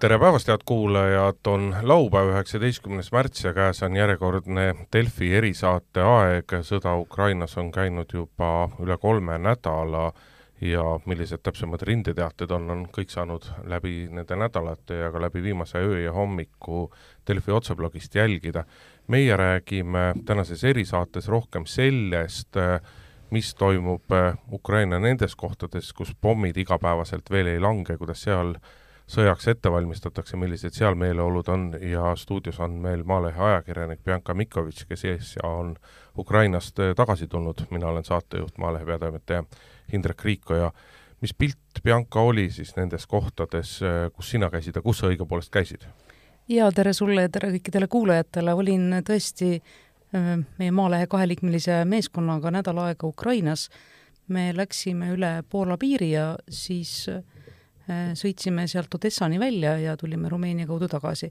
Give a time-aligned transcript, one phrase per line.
[0.00, 6.54] tere päevast, head kuulajad, on laupäev, üheksateistkümnes märts ja käes on järjekordne Delfi erisaate aeg.
[6.64, 10.06] sõda Ukrainas on käinud juba üle kolme nädala
[10.60, 15.84] ja millised täpsemad rindeteated on, on kõik saanud läbi nende nädalate ja ka läbi viimase
[15.84, 16.88] öö ja hommiku
[17.28, 18.64] Delfi otseblogist jälgida.
[19.06, 22.56] meie räägime tänases erisaates rohkem sellest,
[23.30, 24.04] mis toimub
[24.52, 28.54] Ukraina nendes kohtades, kus pommid igapäevaselt veel ei lange, kuidas seal
[29.10, 34.86] sõjaks ette valmistatakse, millised seal meeleolud on ja stuudios on meil Maalehe ajakirjanik Bianca Mikovitš,
[34.88, 35.74] kes äsja on
[36.18, 39.44] Ukrainast äh, tagasi tulnud, mina olen saatejuht, Maalehe peatoimetaja
[39.92, 40.70] Indrek Riiko ja
[41.20, 45.52] mis pilt, Bianca, oli siis nendes kohtades, äh, kus sina käisid ja kus sa õigupoolest
[45.52, 45.88] käisid?
[46.50, 52.78] jaa, tere sulle ja tere kõikidele kuulajatele, olin tõesti äh, meie Maalehe kaheliikmelise meeskonnaga nädal
[52.86, 53.68] aega Ukrainas,
[54.28, 57.39] me läksime üle Poola piiri ja siis Äh,
[58.18, 61.30] sõitsime sealt Odessani välja ja tulime Rumeenia kaudu tagasi.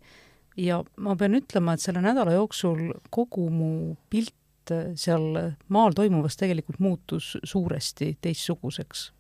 [0.57, 6.39] ja ma pean ütlema, et selle nädala jooksul kogu mu pilt äh, seal maal toimuvast
[6.39, 9.11] tegelikult muutus suuresti teistsuguseks.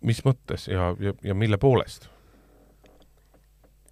[0.00, 2.08] mis mõttes ja, ja, ja mille poolest?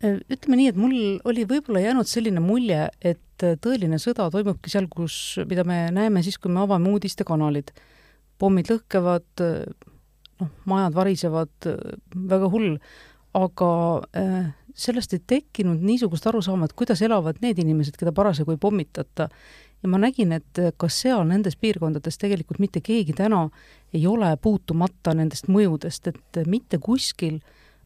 [0.05, 4.87] Äh, ütleme nii, et mul oli võib-olla jäänud selline mulje, et tõeline sõda toimubki seal,
[4.91, 7.73] kus, mida me näeme siis, kui me avame uudistekanalid.
[8.39, 9.43] pommid lõhkevad,
[10.43, 11.71] noh, majad varisevad,
[12.29, 12.77] väga hull,
[13.39, 13.73] aga
[14.19, 19.29] äh, sellest ei tekkinud niisugust arusaama, et kuidas elavad need inimesed, keda parasjagu ei pommitata.
[19.83, 23.49] ja ma nägin, et ka seal nendes piirkondades tegelikult mitte keegi täna
[23.95, 27.41] ei ole puutumata nendest mõjudest, et mitte kuskil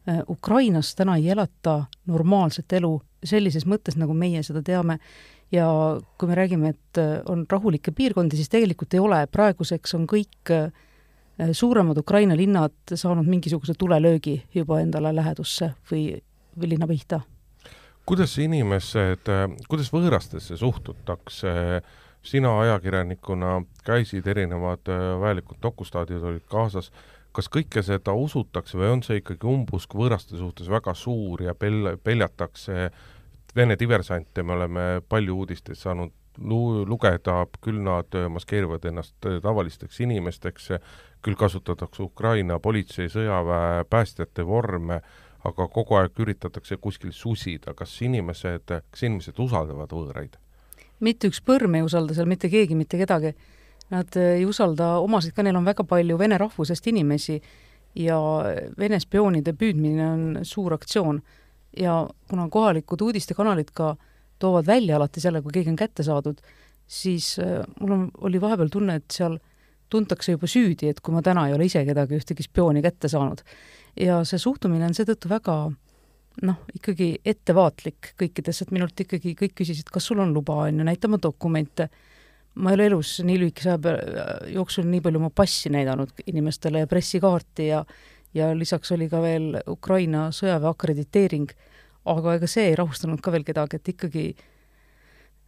[0.07, 4.99] äh, Ukrainas täna ei elata normaalset elu sellises mõttes, nagu meie seda teame.
[5.51, 5.67] ja
[6.17, 10.51] kui me räägime, et äh, on rahulikke piirkondi, siis tegelikult ei ole, praeguseks on kõik
[10.51, 10.86] äh, Äh,
[11.51, 16.21] suuremad Ukraina linnad saanud mingisuguse tulelöögi juba endale lähedusse või,
[16.57, 17.21] või linna pihta.
[18.05, 21.81] kuidas inimesed, äh, kuidas võõrastesse suhtutakse,
[22.23, 26.91] sina ajakirjanikuna käisid, erinevad äh, vajalikud dokustaadid olid kaasas,
[27.31, 31.97] kas kõike seda usutakse või on see ikkagi umbusk võõraste suhtes väga suur ja pel-,
[32.03, 32.89] peljatakse
[33.57, 40.71] Vene diversante, me oleme palju uudisteid saanud lu-, lugeda, küll nad maskeerivad ennast tavalisteks inimesteks,
[41.25, 45.01] küll kasutatakse Ukraina politsei, sõjaväe, päästjate vorme,
[45.47, 50.37] aga kogu aeg üritatakse kuskil susida, kas inimesed, kas inimesed usaldavad võõraid?
[50.99, 53.33] mitte üks põrm ei usalda seal mitte keegi mitte kedagi.
[53.93, 57.37] Nad ei usalda omasid ka, neil on väga palju vene rahvusest inimesi
[57.97, 58.17] ja
[58.77, 61.21] Vene spioonide püüdmine on suur aktsioon.
[61.77, 63.95] ja kuna kohalikud uudistekanalid ka
[64.39, 66.41] toovad välja alati selle, kui keegi on kätte saadud,
[66.87, 69.45] siis äh, mul on, oli vahepeal tunne, et seal äh,
[69.89, 73.43] tuntakse juba süüdi, et kui ma täna ei ole ise kedagi, ühtegi spiooni kätte saanud.
[73.97, 75.55] ja see suhtumine on seetõttu väga
[76.45, 80.85] noh, ikkagi ettevaatlik kõikides, et minult ikkagi kõik küsisid, kas sul on luba, on ju,
[80.85, 81.89] näita oma dokumente.
[82.55, 86.87] ma ei ole elus nii lühikese aja jooksul nii palju oma passi näidanud inimestele ja
[86.87, 87.85] pressikaarti ja
[88.33, 91.53] ja lisaks oli ka veel Ukraina sõjaväe akrediteering,
[92.13, 94.27] aga ega see ei rahustanud ka veel kedagi, et ikkagi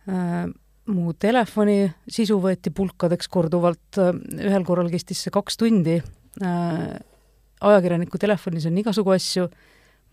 [0.10, 0.50] äh,
[0.90, 4.00] mu telefoni sisu võeti pulkadeks korduvalt,
[4.40, 6.00] ühel korral kestis see kaks tundi,
[6.40, 9.48] ajakirjaniku telefonis on igasugu asju,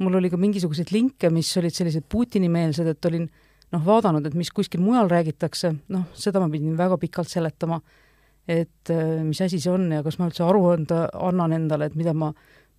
[0.02, 3.24] mul oli ka mingisuguseid linke, mis olid sellised Putini-meelsed, et olin
[3.72, 7.80] noh, vaadanud, et mis kuskil mujal räägitakse, noh, seda ma pidin väga pikalt seletama,
[8.46, 8.92] et
[9.26, 12.30] mis asi see on ja kas ma üldse aru anda, annan endale, et mida ma,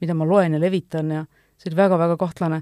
[0.02, 1.26] mida ma loen ja levitan ja
[1.58, 2.62] see oli väga-väga kahtlane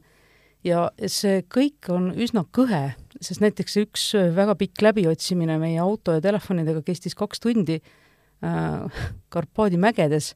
[0.66, 6.24] ja see kõik on üsna kõhe, sest näiteks üks väga pikk läbiotsimine meie auto ja
[6.24, 9.02] telefonidega kestis kaks tundi äh,
[9.34, 10.34] Karpaadi mägedes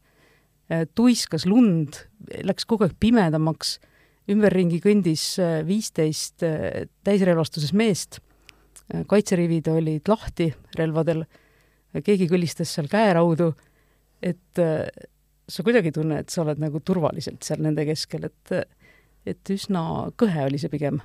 [0.70, 2.04] äh,, tuiskas lund,
[2.46, 3.78] läks kogu aeg pimedamaks,
[4.30, 11.26] ümberringi kõndis äh, viisteist äh, täisrelvastuses meest äh,, kaitserivid olid lahti relvadel,
[12.06, 13.56] keegi kõlistas seal käeraudu,
[14.22, 14.86] et äh,
[15.50, 18.68] sa kuidagi ei tunne, et sa oled nagu turvaliselt seal nende keskel, et äh,
[19.30, 19.82] et üsna
[20.20, 21.02] kõhe oli see pigem.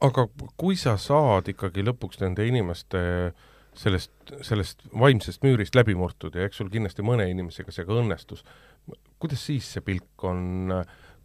[0.00, 0.26] aga
[0.56, 3.00] kui sa saad ikkagi lõpuks nende inimeste
[3.76, 4.12] sellest,
[4.46, 8.42] sellest vaimsest müürist läbi murtud ja eks sul kindlasti mõne inimesega see ka õnnestus,
[9.20, 10.72] kuidas siis see pilk on,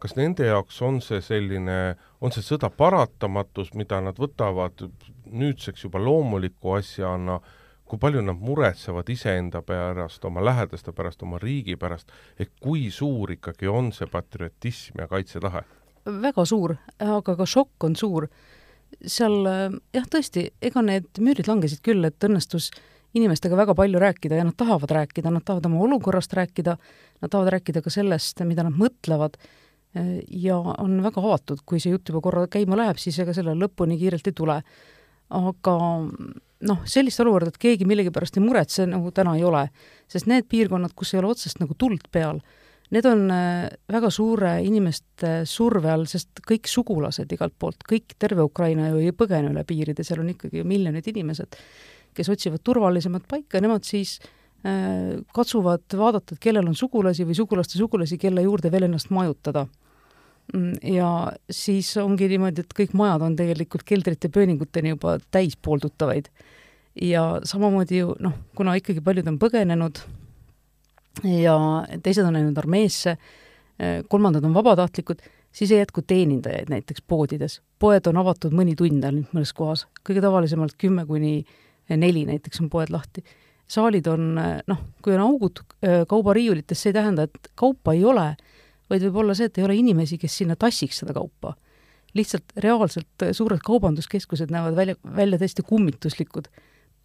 [0.02, 4.86] kas nende jaoks on see selline, on see sõda paratamatus, mida nad võtavad
[5.26, 7.40] nüüdseks juba loomuliku asjana,
[7.86, 13.32] kui palju nad muretsevad iseenda pärast, oma lähedaste pärast, oma riigi pärast, ehk kui suur
[13.36, 15.64] ikkagi on see patriotism ja kaitsetahe?
[16.06, 18.28] väga suur, aga ka šokk on suur.
[19.02, 22.70] seal jah, tõesti, ega need müürid langesid küll, et õnnestus
[23.16, 26.76] inimestega väga palju rääkida ja nad tahavad rääkida, nad tahavad oma olukorrast rääkida,
[27.22, 29.38] nad tahavad rääkida ka sellest, mida nad mõtlevad,
[30.28, 33.98] ja on väga avatud, kui see jutt juba korra käima läheb, siis ega selle lõpuni
[34.00, 34.60] kiirelt ei tule.
[35.30, 35.72] aga
[36.64, 39.66] noh, sellist olukorda, et keegi millegipärast ei muretse, nagu täna ei ole.
[40.08, 42.40] sest need piirkonnad, kus ei ole otsest nagu tuld peal,
[42.94, 48.46] need on äh, väga suure inimeste surve all, sest kõik sugulased igalt poolt, kõik, terve
[48.46, 51.58] Ukraina ju ei põgene üle piiride, seal on ikkagi miljonid inimesed,
[52.16, 54.20] kes otsivad turvalisemat paika, nemad siis
[54.64, 59.66] äh, katsuvad vaadata, et kellel on sugulasi või sugulaste sugulasi, kelle juurde veel ennast majutada
[60.82, 66.28] ja siis ongi niimoodi, et kõik majad on tegelikult keldrite pööninguteni juba täis pooldutavaid.
[67.02, 69.98] ja samamoodi ju noh, kuna ikkagi paljud on põgenenud
[71.24, 71.56] ja
[72.02, 73.16] teised on läinud armeesse,
[73.78, 75.20] eh, kolmandad on vabatahtlikud,
[75.52, 77.60] siis ei jätku teenindajaid näiteks poodides.
[77.78, 81.44] poed on avatud mõni tund ainult mõnes kohas, kõige tavalisemalt kümme kuni
[81.88, 83.24] neli näiteks on poed lahti.
[83.68, 88.04] saalid on eh, noh, kui on augud eh, kaubariiulites, see ei tähenda, et kaupa ei
[88.04, 88.36] ole
[88.90, 91.56] vaid võib olla see, et ei ole inimesi, kes sinna tassiks seda kaupa.
[92.16, 96.48] lihtsalt reaalselt suured kaubanduskeskused näevad välja, välja täiesti kummituslikud.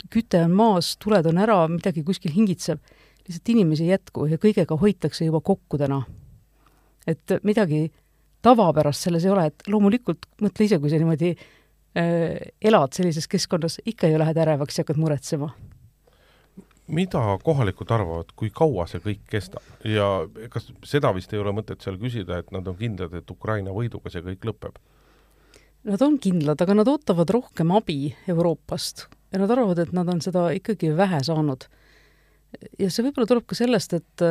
[0.09, 2.79] küte on maas, tuled on ära, midagi kuskil hingitseb,
[3.27, 6.03] lihtsalt inimesi ei jätku ja kõigega hoitakse juba kokku täna.
[7.07, 7.91] et midagi
[8.41, 13.81] tavapärast selles ei ole, et loomulikult mõtle ise, kui sa niimoodi äh, elad sellises keskkonnas,
[13.85, 15.51] ikka ju lähed ärevaks ja hakkad muretsema
[16.91, 20.07] mida kohalikud arvavad, kui kaua see kõik kestab ja
[20.53, 24.11] kas seda vist ei ole mõtet seal küsida, et nad on kindlad, et Ukraina võiduga
[24.11, 24.79] see kõik lõpeb?
[25.87, 30.21] Nad on kindlad, aga nad ootavad rohkem abi Euroopast ja nad arvavad, et nad on
[30.21, 31.65] seda ikkagi vähe saanud.
[32.79, 34.25] ja see võib-olla tuleb ka sellest, et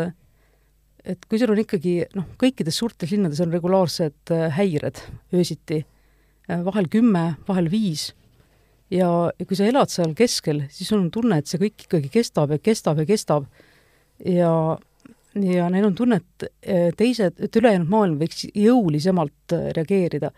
[1.00, 5.00] et kui sul on ikkagi noh, kõikides suurtes linnades on regulaarsed häired
[5.32, 5.80] öösiti,
[6.46, 8.10] vahel kümme, vahel viis
[8.90, 9.08] ja,
[9.38, 12.60] ja kui sa elad seal keskel, siis on tunne, et see kõik ikkagi kestab ja
[12.62, 13.48] kestab ja kestab
[14.26, 14.52] ja
[15.38, 20.32] ja neil on tunne, et eh, teised, et ülejäänud maailm võiks jõulisemalt eh, reageerida.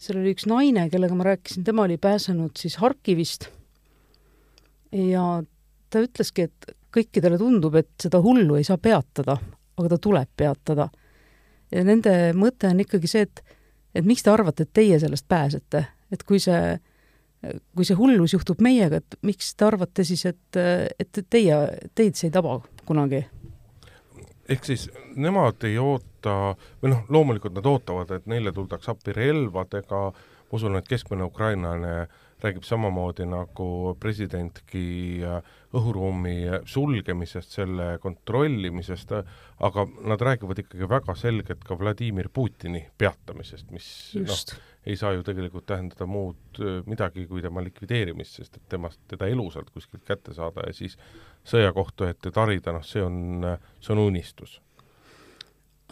[0.00, 3.50] seal oli üks naine, kellega ma rääkisin, tema oli pääsenud siis Harkivist
[4.92, 5.42] ja
[5.90, 9.36] ta ütleski, et kõikidele tundub, et seda hullu ei saa peatada,
[9.76, 10.88] aga ta tuleb peatada.
[11.70, 13.44] ja nende mõte on ikkagi see, et
[13.94, 16.78] et miks te arvate, et teie sellest pääsete, et kui see
[17.40, 20.60] kui see hullus juhtub meiega, et miks te arvate siis, et,
[21.00, 21.60] et teie,
[21.96, 22.58] teid see ei taba
[22.88, 23.24] kunagi?
[24.50, 30.00] ehk siis nemad ei oota, või noh, loomulikult nad ootavad, et neile tuldaks appi relvadega,
[30.50, 31.94] ma usun, et keskmine ukrainlane
[32.44, 33.66] räägib samamoodi nagu
[34.00, 34.82] presidentki
[35.76, 39.12] õhuruumi sulgemisest, selle kontrollimisest,
[39.66, 43.88] aga nad räägivad ikkagi väga selgelt ka Vladimir Putini peatamisest, mis
[44.18, 44.42] noh,
[44.86, 49.70] ei saa ju tegelikult tähendada muud midagi kui tema likvideerimist, sest et temast, teda elusalt
[49.74, 50.96] kuskilt kätte saada ja siis
[51.48, 53.46] sõjakohtu ette tarida, noh, see on,
[53.80, 54.58] see on unistus.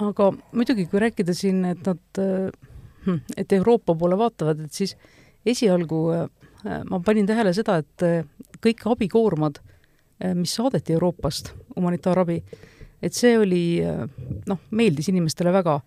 [0.01, 2.23] aga muidugi, kui rääkida siin, et nad,
[3.05, 4.97] hm, et Euroopa poole vaatavad, et siis
[5.47, 6.03] esialgu
[6.91, 8.03] ma panin tähele seda, et
[8.65, 9.61] kõik abikoormad,
[10.35, 12.43] mis saadeti Euroopast, humanitaarabi,
[13.03, 13.63] et see oli,
[14.51, 15.79] noh, meeldis inimestele väga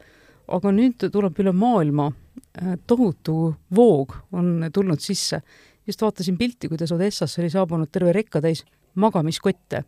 [0.52, 5.42] aga nüüd tuleb üle maailma äh, tohutu voog on tulnud sisse.
[5.88, 9.84] just vaatasin pilti, kuidas Odessasse oli saabunud terve rekkatäis magamiskotte.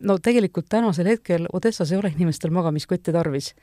[0.00, 3.54] no tegelikult tänasel hetkel Odessas ei ole inimestel magamiskotte tarvis.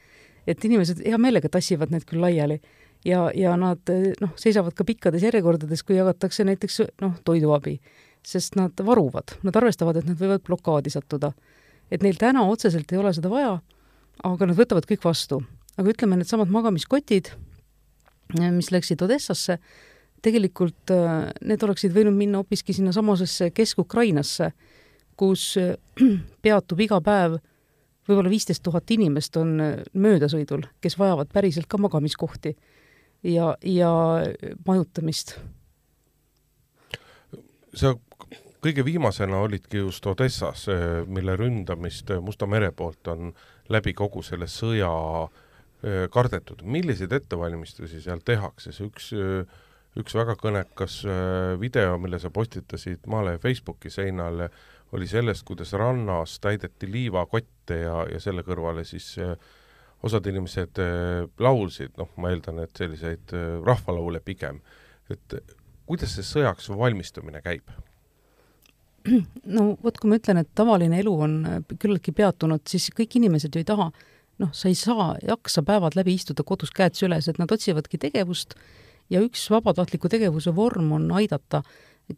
[0.47, 2.61] et inimesed hea meelega tassivad need küll laiali
[3.05, 7.79] ja, ja nad noh, seisavad ka pikkades järjekordades, kui jagatakse näiteks noh, toiduabi,
[8.25, 11.33] sest nad varuvad, nad arvestavad, et nad võivad blokaadi sattuda.
[11.91, 13.59] et neil täna otseselt ei ole seda vaja,
[14.23, 15.43] aga nad võtavad kõik vastu
[15.75, 17.31] aga ütleme, needsamad magamiskotid,
[18.55, 19.57] mis läksid Odessasse,
[20.25, 24.49] tegelikult äh, need oleksid võinud minna hoopiski sinnasamusesse Kesk-Ukrainasse,
[25.19, 25.51] kus
[26.45, 27.37] peatub iga päev
[28.05, 29.55] võib-olla viisteist tuhat inimest on
[29.97, 32.53] möödasõidul, kes vajavad päriselt ka magamiskohti
[33.25, 33.91] ja, ja
[34.67, 35.37] majutamist.
[37.75, 37.91] sa
[38.63, 40.67] kõige viimasena olidki just Odessas,
[41.11, 43.33] mille ründamist Musta mere poolt on
[43.69, 44.91] läbi kogu selle sõja
[45.25, 49.11] äh, kardetud, milliseid ettevalmistusi seal tehakse, see üks,
[49.99, 51.01] üks väga kõnekas
[51.59, 54.49] video, mille sa postitasid Maalehe Facebooki seinale,
[54.95, 59.15] oli sellest, kuidas rannas täideti liivakotte ja, ja selle kõrvale siis
[60.05, 60.79] osad inimesed
[61.41, 63.33] laulsid, noh, ma eeldan, et selliseid
[63.65, 64.59] rahvalaule pigem,
[65.09, 65.37] et
[65.85, 67.73] kuidas see sõjaks valmistumine käib?
[69.57, 71.33] no vot, kui ma ütlen, et tavaline elu on
[71.77, 74.05] küllaltki peatunud, siis kõik inimesed ju ei taha äh,
[74.41, 78.55] noh, sa ei saa, jaksa päevad läbi istuda kodus käed süles, et nad otsivadki tegevust
[79.11, 81.61] ja üks vabatahtliku tegevuse vorm on aidata,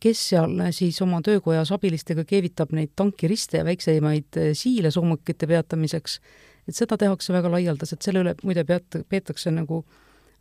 [0.03, 6.19] kes seal siis oma töökojas abilistega keevitab neid tankiriste ja väikseimaid siile soomukite peatamiseks,
[6.67, 9.83] et seda tehakse väga laialdaselt, selle üle muide peat-, peetakse nagu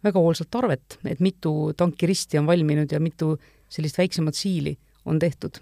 [0.05, 3.37] väga hoolsalt arvet, et mitu tankiristi on valminud ja mitu
[3.69, 5.59] sellist väiksemat siili on tehtud.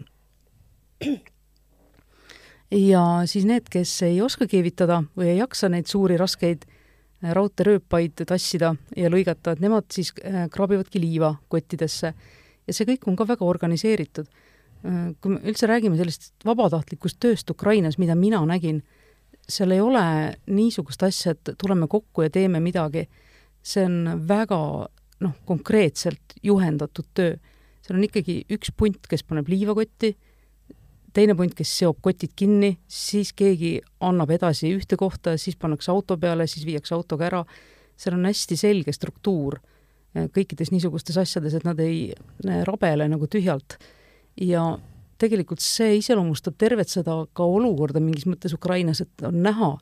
[2.70, 6.80] ja siis need, kes ei oska keevitada või ei jaksa neid suuri raskeid äh,
[7.32, 12.14] raudteerööpaid tassida ja lõigata, et nemad siis äh, kraabivadki liiva kottidesse.
[12.66, 14.28] ja see kõik on ka väga organiseeritud.
[14.84, 18.82] Äh, kui me üldse räägime sellisest vabatahtlikust tööst Ukrainas, mida mina nägin,
[19.48, 20.04] seal ei ole
[20.46, 23.08] niisugust asja, et tuleme kokku ja teeme midagi.
[23.64, 24.58] see on väga
[25.20, 27.36] noh, konkreetselt juhendatud töö.
[27.82, 30.14] seal on ikkagi üks punt, kes paneb liiva kotti,
[31.14, 36.16] teine punt, kes seob kotid kinni, siis keegi annab edasi ühte kohta, siis pannakse auto
[36.20, 37.44] peale, siis viiakse autoga ära,
[37.96, 42.10] seal on hästi selge struktuur eh, kõikides niisugustes asjades, et nad ei
[42.66, 43.78] rabele nagu tühjalt.
[44.40, 44.64] ja
[45.18, 49.74] tegelikult see iseloomustab tervet seda ka olukorda mingis mõttes Ukrainas, et on näha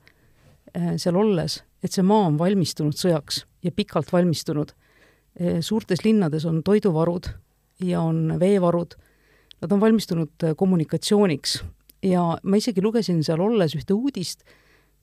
[0.75, 4.75] eh, seal olles, et see maa on valmistunud sõjaks ja pikalt valmistunud.
[5.41, 7.31] Eh, suurtes linnades on toiduvarud
[7.83, 8.99] ja on veevarud
[9.62, 11.62] nad on valmistunud äh, kommunikatsiooniks
[12.03, 14.43] ja ma isegi lugesin seal olles ühte uudist,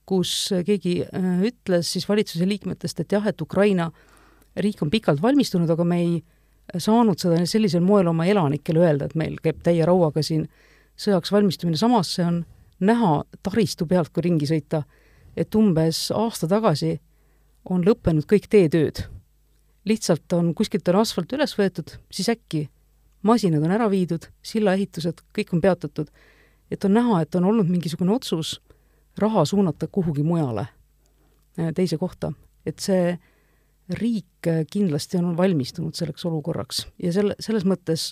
[0.09, 3.89] kus äh, keegi äh, ütles siis valitsuse liikmetest, et jah, et Ukraina
[4.59, 6.19] riik on pikalt valmistunud, aga me ei
[6.77, 10.47] saanud seda sellisel moel oma elanikele öelda, et meil käib täie rauaga siin
[10.99, 12.41] sõjaks valmistumine, samas see on
[12.79, 14.83] näha taristu pealt, kui ringi sõita,
[15.37, 16.97] et umbes aasta tagasi
[17.69, 19.05] on lõppenud kõik teetööd.
[19.85, 22.67] lihtsalt on, kuskilt on asfalt üles võetud, siis äkki
[23.23, 26.07] masinad on ära viidud, sillaehitused, kõik on peatatud.
[26.71, 28.61] et on näha, et on olnud mingisugune otsus
[29.17, 30.67] raha suunata kuhugi mujale,
[31.59, 32.33] äh, teise kohta.
[32.65, 33.17] et see
[33.89, 38.11] riik kindlasti on valmistunud selleks olukorraks ja selle, selles mõttes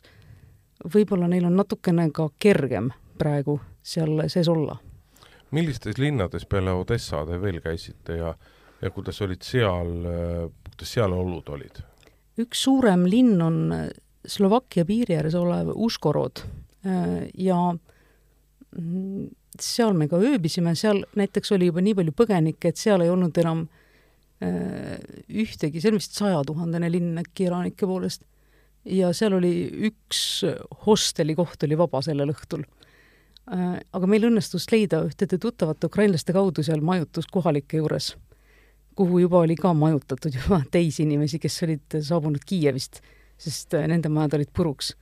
[0.93, 4.77] võib-olla neil on natukene ka kergem praegu seal sees olla.
[5.51, 8.33] millistes linnades peale Odessa te veel käisite ja,
[8.81, 9.93] ja kuidas olid seal,
[10.71, 11.81] kuidas seal olud olid?
[12.37, 13.59] üks suurem linn on
[14.27, 16.43] Slovakkia piiri ääres olev Uškorod
[17.37, 17.59] ja
[19.61, 23.37] seal me ka ööbisime, seal näiteks oli juba nii palju põgenikke, et seal ei olnud
[23.41, 23.65] enam
[24.37, 28.21] ühtegi, see on vist sajatuhandene linn äkki elanike poolest,
[28.85, 29.51] ja seal oli
[29.89, 30.19] üks
[30.85, 32.67] hosteli koht oli vaba sellel õhtul.
[33.49, 38.13] Äh, aga meil õnnestus leida ühtede tuttavate ukrainlaste kaudu seal majutus kohalike juures,
[38.97, 43.01] kuhu juba oli ka majutatud juba teisi inimesi, kes olid saabunud Kiievist
[43.41, 44.95] sest äh, nende majad olid puruks.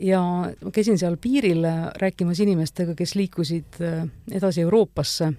[0.00, 5.32] ja ma käisin seal piiril äh, rääkimas inimestega, kes liikusid äh, edasi Euroopasse,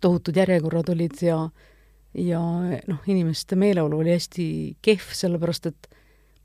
[0.00, 1.38] tohutud järjekorrad olid ja
[2.16, 2.40] ja
[2.88, 4.44] noh, inimeste meeleolu oli hästi
[4.82, 5.88] kehv, sellepärast et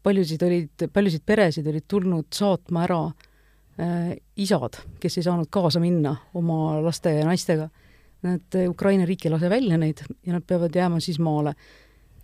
[0.03, 6.15] paljusid olid, paljusid peresid olid tulnud saatma ära äh, isad, kes ei saanud kaasa minna
[6.33, 7.69] oma laste ja naistega.
[8.21, 11.55] Nad, Ukraina riik ei lase välja neid ja nad peavad jääma siis maale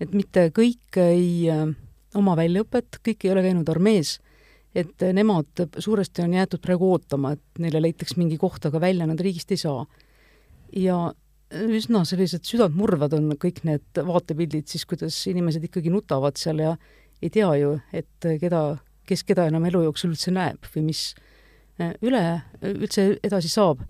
[0.02, 1.66] et mitte kõik ei äh,
[2.18, 4.18] oma väljaõpet, kõik ei ole käinud armees,
[4.78, 9.22] et nemad suuresti on jäetud praegu ootama, et neile leitaks mingi koht, aga välja nad
[9.24, 9.86] riigist ei saa.
[10.76, 10.98] Ja
[11.52, 16.74] üsna sellised südantmurvad on kõik need vaatepildid siis, kuidas inimesed ikkagi nutavad seal ja
[17.22, 18.64] ei tea ju, et keda,
[19.08, 21.04] kes keda enam elu jooksul üldse näeb või mis
[21.80, 22.24] äh, üle
[22.62, 23.86] üldse edasi saab.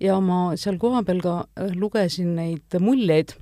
[0.00, 3.34] ja ma seal kohapeal ka äh, lugesin neid muljeid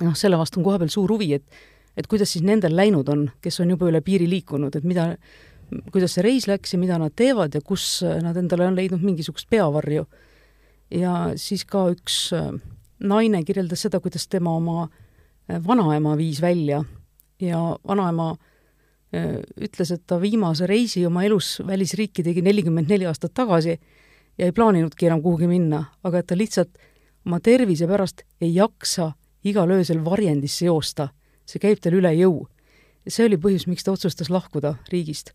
[0.00, 1.60] noh, selle vastu on kohapeal suur huvi, et
[1.98, 5.10] et kuidas siis nendel läinud on, kes on juba üle piiri liikunud, et mida,
[5.92, 9.50] kuidas see reis läks ja mida nad teevad ja kus nad endale on leidnud mingisugust
[9.50, 10.06] peavarju.
[10.90, 12.50] Ja siis ka üks äh,
[13.00, 16.82] naine kirjeldas seda, kuidas tema oma äh, vanaema viis välja
[17.40, 23.34] ja vanaema äh, ütles, et ta viimase reisi oma elus välisriiki tegi nelikümmend neli aastat
[23.34, 23.78] tagasi
[24.38, 26.78] ja ei plaaninudki enam kuhugi minna, aga et ta lihtsalt
[27.26, 29.12] oma tervise pärast ei jaksa
[29.44, 31.10] igal öösel varjendisse joosta,
[31.48, 32.46] see käib tal üle jõu.
[33.08, 35.32] see oli põhjus, miks ta otsustas lahkuda riigist.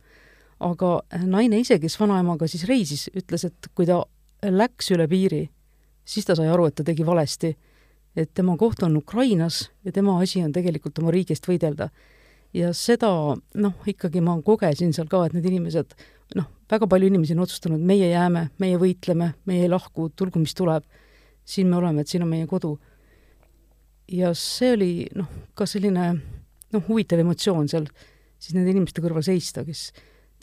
[0.59, 4.03] aga naine ise, kes vanaemaga siis reisis, ütles, et kui ta
[4.51, 5.43] läks üle piiri,
[6.05, 7.55] siis ta sai aru, et ta tegi valesti.
[8.15, 11.89] et tema koht on Ukrainas ja tema asi on tegelikult oma riigi eest võidelda.
[12.53, 15.95] ja seda, noh, ikkagi ma kogesin seal ka, et need inimesed,
[16.35, 20.53] noh, väga palju inimesi on otsustanud, meie jääme, meie võitleme, meie ei lahku, tulgu mis
[20.53, 20.83] tuleb,
[21.43, 22.77] siin me oleme, et siin on meie kodu
[24.11, 27.87] ja see oli noh, ka selline noh, huvitav emotsioon seal
[28.39, 29.89] siis nende inimeste kõrval seista, kes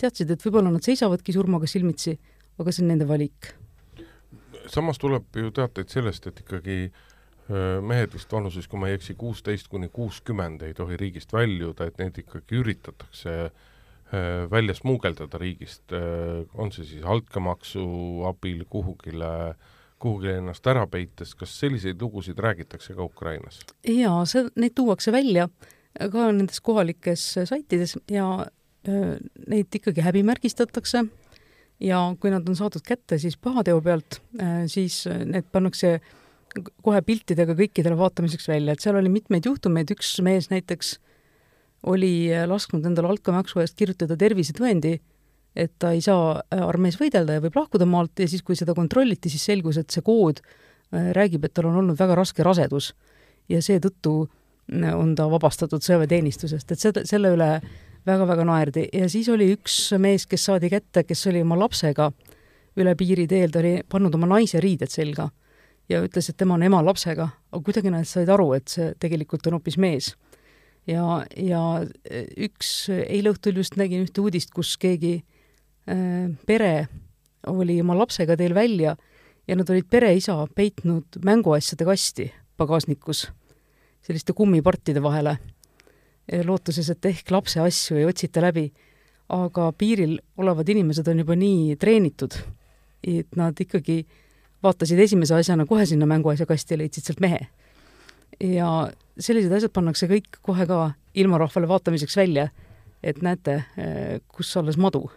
[0.01, 2.17] teadsid, et võib-olla nad seisavadki surmaga silmitsi,
[2.59, 3.53] aga see on nende valik.
[4.71, 6.77] Samas tuleb ju teateid sellest, et ikkagi
[7.83, 11.99] mehed vist vanuses, kui ma ei eksi, kuusteist kuni kuuskümmend ei tohi riigist väljuda, et
[12.01, 13.37] neid ikkagi üritatakse
[14.53, 15.93] välja smuugeldada riigist,
[16.55, 17.83] on see siis altkäemaksu
[18.29, 19.33] abil kuhugile
[20.03, 23.61] kuhugi ennast ära peites, kas selliseid lugusid räägitakse ka Ukrainas?
[23.87, 25.49] jaa, see, neid tuuakse välja
[25.93, 28.27] ka nendes kohalikes saitides ja
[28.89, 29.17] öö,
[29.47, 31.05] neid ikkagi häbimärgistatakse
[31.83, 34.21] ja kui nad on saadud kätte siis pahateo pealt,
[34.71, 35.97] siis need pannakse
[36.85, 40.99] kohe piltidega kõikidele vaatamiseks välja, et seal oli mitmeid juhtumeid, üks mees näiteks
[41.91, 44.99] oli lasknud endale altkäemaksu eest kirjutada tervisetõendi
[45.57, 48.17] et ta ei saa äh, armees võidelda ja võib lahkuda maalt.
[48.21, 51.81] Ja siis, kui seda kontrolliti, siis selgus, et see kood äh, räägib, et tal on
[51.83, 52.93] olnud väga raske rasedus.
[53.53, 57.53] Ja seetõttu äh, on ta vabastatud sõjaväeteenistusest, et seda, selle üle
[58.07, 58.87] väga-väga naerdi.
[58.93, 62.11] Ja siis oli üks mees, kes saadi kätte, kes oli oma lapsega
[62.77, 65.29] üle piiri teel, ta oli pannud oma naise riided selga
[65.91, 69.47] ja ütles, et tema on ema lapsega, aga kuidagi nad said aru, et see tegelikult
[69.47, 70.15] on hoopis mees.
[70.87, 71.61] ja, ja
[72.37, 75.21] üks eile õhtul just nägin ühte uudist, kus keegi
[75.91, 76.87] Äh, pere
[77.51, 78.95] oli oma lapsega teel välja
[79.49, 83.25] ja nad olid pereisa peitnud mänguasjade kasti pagasnikus,
[84.07, 85.41] selliste kummipartide vahele,
[86.47, 88.73] lootuses, et ehk lapse asju ei otsita läbi.
[89.33, 92.35] aga piiril olevad inimesed on juba nii treenitud,
[93.03, 94.03] et nad ikkagi
[94.63, 97.47] vaatasid esimese asjana kohe sinna mänguasja kasti ja leidsid sealt mehe.
[98.41, 102.49] ja sellised asjad pannakse kõik kohe ka ilmarahvale vaatamiseks välja,
[103.03, 105.11] et näete, äh, kus alles madu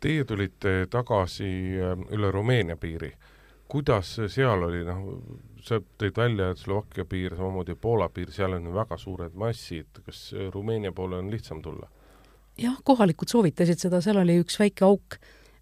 [0.00, 1.48] Teie tulite tagasi
[1.80, 3.12] ähm, üle Rumeenia piiri.
[3.68, 5.04] kuidas seal oli, noh,
[5.66, 10.02] sa tõid välja, et Slovakkia piir, samamoodi Poola piir, seal on ju väga suured massid,
[10.06, 11.88] kas Rumeenia poole on lihtsam tulla?
[12.60, 15.16] jah, kohalikud soovitasid seda, seal oli üks väike auk,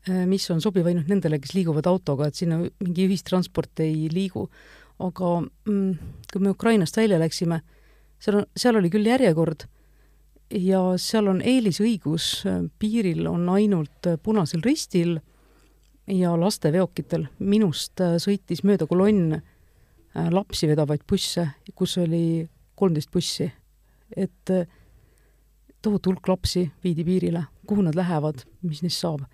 [0.09, 4.49] äh, mis on sobiv ainult nendele, kes liiguvad autoga, et sinna mingi ühistransport ei liigu.
[4.99, 5.27] aga
[5.71, 5.91] mm,
[6.33, 7.61] kui me Ukrainast välja läksime,
[8.19, 9.69] seal on, seal oli küll järjekord
[10.51, 12.43] ja seal on eelisõigus,
[12.83, 15.21] piiril on ainult Punasel Ristil
[16.11, 17.29] ja lasteveokitel.
[17.39, 19.39] minust sõitis mööda kolonn
[20.15, 23.53] lapsi vedavaid busse, kus oli kolmteist bussi.
[24.17, 24.67] et äh,
[25.83, 29.27] tohutu hulk lapsi viidi piirile, kuhu nad lähevad, mis neist saab.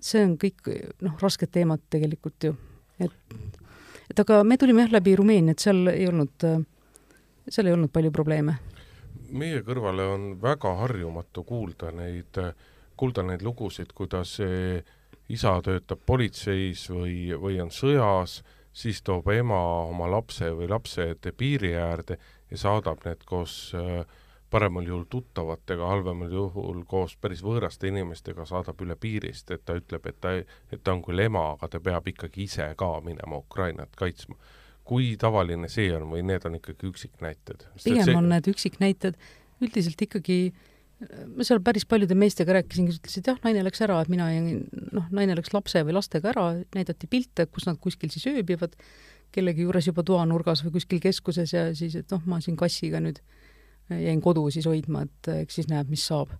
[0.00, 0.68] see on kõik,
[1.02, 2.56] noh, rasked teemad tegelikult ju.
[3.00, 3.12] et,
[4.10, 6.60] et aga me tulime jah läbi Rumeenia, et seal ei olnud, äh,
[7.48, 8.58] seal ei olnud palju probleeme
[9.32, 12.36] meie kõrvale on väga harjumatu kuulda neid,
[12.96, 14.34] kuulda neid lugusid, kuidas
[15.32, 21.74] isa töötab politseis või, või on sõjas, siis toob ema oma lapse või lapsed piiri
[21.76, 22.18] äärde
[22.50, 23.74] ja saadab need koos
[24.52, 30.08] paremal juhul tuttavatega, halvemal juhul koos päris võõraste inimestega saadab üle piirist, et ta ütleb,
[30.08, 30.34] et ta,
[30.72, 34.36] et ta on küll ema, aga ta peab ikkagi ise ka minema Ukrainat kaitsma
[34.84, 37.66] kui tavaline see on või need on ikkagi üksiknäited?
[37.84, 38.16] pigem see...
[38.18, 39.18] on need üksiknäited,
[39.62, 40.38] üldiselt ikkagi
[41.36, 44.66] ma seal päris paljude meestega rääkisin, kes ütlesid jah, naine läks ära, et mina jäin,
[44.94, 48.76] noh, naine läks lapse või lastega ära, näidati pilte, kus nad kuskil siis ööbivad,
[49.32, 53.22] kellegi juures juba toanurgas või kuskil keskuses ja siis, et noh, ma siin kassiga nüüd
[53.92, 56.32] jäin kodu siis hoidma, et eks siis näeb, mis saab.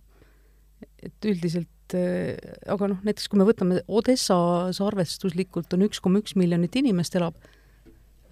[1.03, 6.75] et üldiselt, aga noh, näiteks kui me võtame Odessas arvestuslikult on üks koma üks miljonit
[6.79, 7.37] inimest elab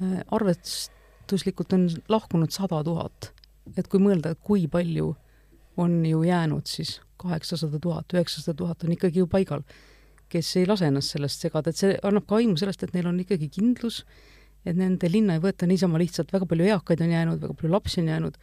[0.01, 3.33] Äh, arvestuslikult on lahkunud sada tuhat.
[3.77, 5.11] et kui mõelda, kui palju
[5.81, 9.65] on ju jäänud, siis kaheksasada tuhat, üheksasada tuhat on ikkagi ju paigal,
[10.31, 13.19] kes ei lase ennast sellest segada, et see annab ka aimu sellest, et neil on
[13.21, 14.01] ikkagi kindlus,
[14.65, 18.01] et nende linna ei võeta niisama lihtsalt, väga palju eakaid on jäänud, väga palju lapsi
[18.03, 18.41] on jäänud,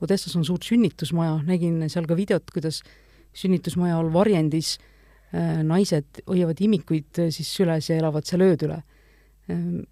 [0.00, 2.80] Odessas on suur sünnitusmaja, nägin seal ka videot, kuidas
[3.36, 4.78] sünnitusmaja all varjendis
[5.34, 8.80] äh, naised hoiavad imikuid äh, siis süles ja elavad seal ööd üle.
[9.52, 9.82] Ähm,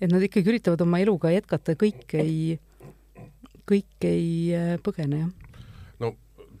[0.00, 2.58] et nad ikkagi üritavad oma eluga jätkata, kõik ei,
[3.68, 5.49] kõik ei äh, põgene, jah.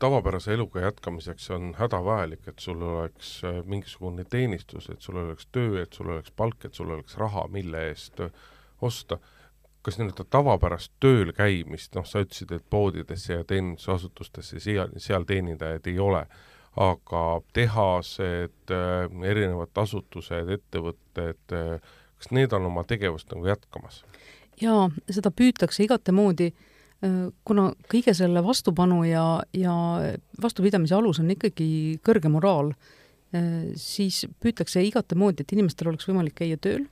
[0.00, 5.82] Tavapärase eluga jätkamiseks on hädavajalik, et sul oleks äh, mingisugune teenistus, et sul oleks töö,
[5.82, 8.30] et sul oleks palk, et sul oleks raha, mille eest äh,
[8.80, 9.18] osta.
[9.82, 15.86] kas nii-öelda tavapärast tööl käimist, noh, sa ütlesid, et poodidesse ja teenindusasutustesse seal, seal teenindajaid
[15.88, 16.20] ei ole,
[16.76, 17.22] aga
[17.56, 18.74] tehased,
[19.24, 21.56] erinevad asutused, ettevõtted,
[22.20, 24.02] kas need on oma tegevust nagu jätkamas?
[24.60, 26.69] jaa, seda püütakse igatemoodi, äh,
[27.48, 29.24] kuna kõige selle vastupanu ja,
[29.56, 29.74] ja
[30.42, 32.74] vastupidamise alus on ikkagi kõrge moraal,
[33.32, 36.84] äh, siis püütakse igatemoodi, et inimestel oleks võimalik käia tööl,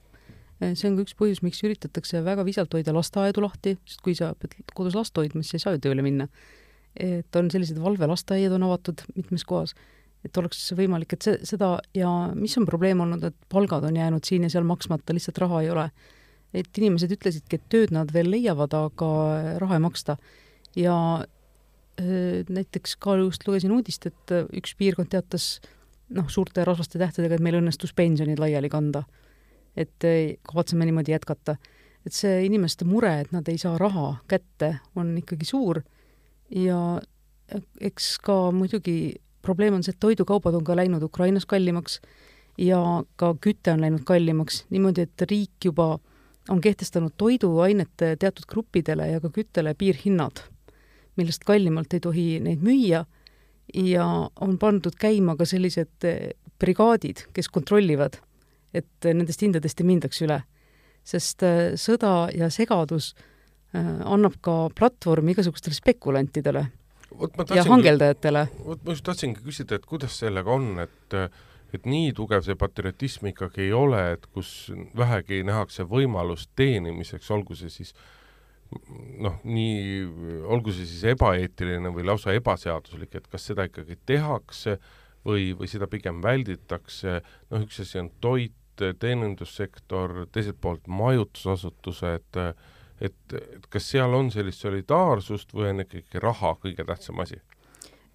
[0.62, 4.16] äh, see on ka üks põhjus, miks üritatakse väga visalt hoida lasteaedu lahti, sest kui
[4.16, 6.28] sa pead kodus last hoidma, siis sa ei saa ju tööle minna.
[6.98, 9.74] et on sellised valvelasteaiad on avatud mitmes kohas
[10.24, 14.24] et oleks võimalik, et see, seda ja mis on probleem olnud, et palgad on jäänud
[14.26, 15.84] siin ja seal maksmata, lihtsalt raha ei ole.
[16.54, 19.08] Et inimesed ütlesidki, et tööd nad veel leiavad, aga
[19.60, 20.16] raha ei maksta.
[20.76, 20.94] ja
[22.00, 25.60] äh, näiteks ka just lugesin uudist, et üks piirkond teatas
[26.08, 29.04] noh, suurte rasvaste tähtedega, et meil õnnestus pensionid laiali kanda.
[29.76, 30.02] et
[30.42, 31.56] kavatseme niimoodi jätkata.
[32.06, 35.82] et see inimeste mure, et nad ei saa raha kätte, on ikkagi suur
[36.50, 37.00] ja
[37.80, 42.00] eks ka muidugi probleem on see, et toidukaubad on ka läinud Ukrainas kallimaks
[42.58, 42.80] ja
[43.20, 45.96] ka küte on läinud kallimaks, niimoodi, et riik juba
[46.48, 50.42] on kehtestanud toiduainete teatud gruppidele ja ka küttele piirhinnad,
[51.16, 53.04] millest kallimalt ei tohi neid müüa
[53.74, 54.06] ja
[54.40, 56.06] on pandud käima ka sellised
[56.58, 58.18] brigaadid, kes kontrollivad,
[58.74, 60.42] et nendest hindadest ei mindaks üle.
[61.08, 66.66] sest äh, sõda ja segadus äh, annab ka platvormi igasugustele spekulantidele
[67.54, 68.48] ja hangeldajatele.
[68.64, 71.16] vot ma just tahtsingi küsida, et kuidas sellega on, et
[71.74, 77.56] et nii tugev see patriotism ikkagi ei ole, et kus vähegi nähakse võimalust teenimiseks, olgu
[77.58, 77.92] see siis
[79.24, 80.04] noh, nii,
[80.48, 84.78] olgu see siis ebaeetiline või lausa ebaseaduslik, et kas seda ikkagi tehakse
[85.26, 93.08] või, või seda pigem välditakse, noh, üks asi on toit, teenindussektor, teiselt poolt majutusasutused, et,
[93.08, 93.38] et
[93.72, 97.40] kas seal on sellist solidaarsust või on ikkagi raha kõige tähtsam asi?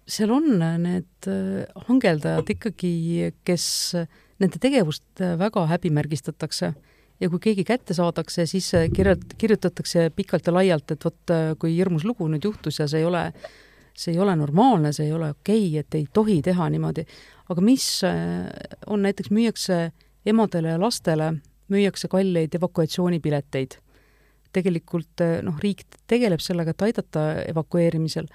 [0.06, 1.28] Seal on need
[1.88, 2.94] hangeldajad ikkagi,
[3.46, 3.66] kes,
[4.42, 6.72] nende tegevust väga häbimärgistatakse
[7.20, 12.04] ja kui keegi kätte saadakse, siis kirjut-, kirjutatakse pikalt ja laialt, et vot kui hirmus
[12.04, 13.30] lugu nüüd juhtus ja see ei ole
[13.94, 17.04] see ei ole normaalne, see ei ole okei okay,, et ei tohi teha niimoodi.
[17.48, 18.48] aga mis äh,
[18.86, 19.92] on, näiteks müüakse
[20.26, 21.34] emadele ja lastele,
[21.70, 23.78] müüakse kalleid evakuatsioonipileteid.
[24.52, 28.26] tegelikult äh, noh, riik tegeleb sellega, et aidata evakueerimisel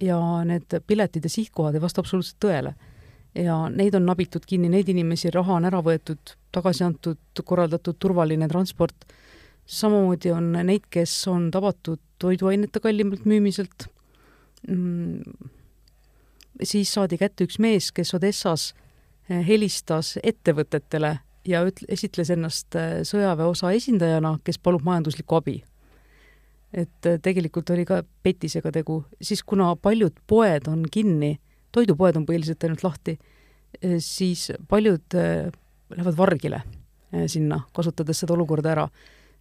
[0.00, 2.74] ja need piletid ja sihtkohad ei vasta absoluutselt tõele.
[3.34, 8.48] ja neid on nabitud kinni, neid inimesi, raha on ära võetud, tagasi antud, korraldatud turvaline
[8.48, 9.06] transport,
[9.66, 13.88] samamoodi on neid, kes on tabatud toiduainete kallimalt müümiselt
[14.70, 15.20] Mm,
[16.62, 18.70] siis saadi kätte üks mees, kes Odessas
[19.28, 25.58] eh, helistas ettevõtetele ja üt-, esitles ennast eh, sõjaväeosa esindajana, kes palub majanduslikku abi.
[26.74, 31.36] Et eh, tegelikult oli ka petisega tegu, siis kuna paljud poed on kinni,
[31.74, 33.18] toidupoed on põhiliselt ainult lahti,
[33.98, 36.60] siis paljud lähevad vargile
[37.26, 38.84] sinna, kasutades seda olukorda ära.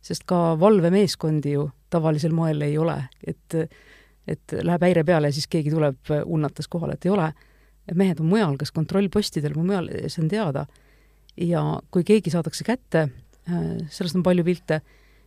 [0.02, 3.56] sest ka valvemeeskondi ju tavalisel moel ei ole, et
[4.28, 7.30] et läheb häire peale ja siis keegi tuleb unnates kohale, et ei ole,
[7.92, 10.66] mehed on mujal, kas kontrollpostidel või mujal, see on teada.
[11.38, 13.08] ja kui keegi saadakse kätte,
[13.50, 14.82] äh, sellest on palju pilte,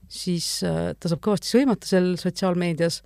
[0.09, 3.01] siis äh, ta saab kõvasti sõimata seal sotsiaalmeedias,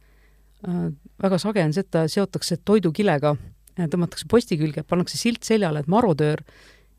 [0.67, 0.83] äh,
[1.23, 3.35] väga sage on see, et ta seotakse toidukilega,
[3.81, 6.43] tõmmatakse posti külge, pannakse silt seljale, et marodöör,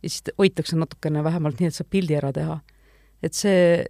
[0.02, 2.60] ja siis hoitakse natukene vähemalt nii, et saab pildi ära teha.
[3.22, 3.86] et see,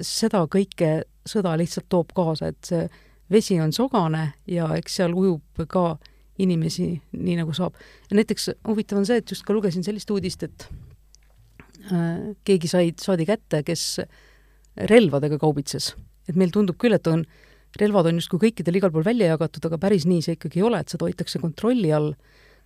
[0.00, 2.86] seda kõike sõda lihtsalt toob kaasa, et see
[3.30, 5.98] vesi on sogane ja eks seal ujub ka
[6.40, 7.76] inimesi nii, nagu saab.
[8.10, 10.66] ja näiteks huvitav on see, et just ka lugesin sellist uudist, et
[11.92, 14.00] äh, keegi sai, saadi kätte, kes
[14.88, 15.94] relvadega kaubitses.
[16.28, 17.24] et meil tundub küll, et on,
[17.80, 20.80] relvad on justkui kõikidel igal pool välja jagatud, aga päris nii see ikkagi ei ole,
[20.80, 22.12] et seda hoitakse kontrolli all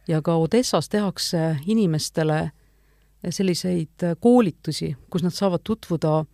[0.08, 2.50] ja ka Odessas tehakse inimestele
[3.32, 6.24] selliseid koolitusi, kus nad saavad tutvuda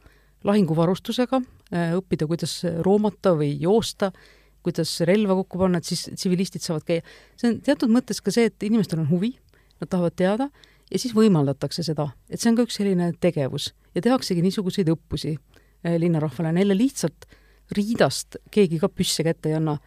[0.45, 1.39] lahinguvarustusega,
[2.01, 4.11] õppida, kuidas roomata või joosta,
[4.65, 7.05] kuidas relva kokku panna, et siis tsivilistid saavad käia.
[7.37, 9.37] see on teatud mõttes ka see, et inimestel on huvi,
[9.81, 10.51] nad tahavad teada
[10.91, 15.37] ja siis võimaldatakse seda, et see on ka üks selline tegevus ja tehaksegi niisuguseid õppusi
[15.85, 17.27] linnarahvale, neile lihtsalt
[17.77, 19.79] riidast keegi ka püsse kätte ei anna.